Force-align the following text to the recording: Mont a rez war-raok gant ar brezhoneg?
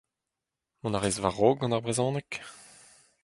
Mont 0.81 0.95
a 0.97 0.99
rez 1.01 1.17
war-raok 1.21 1.57
gant 1.59 1.75
ar 1.75 1.83
brezhoneg? 1.83 2.31